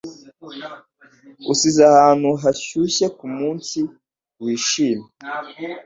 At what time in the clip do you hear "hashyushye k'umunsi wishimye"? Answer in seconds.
2.43-5.07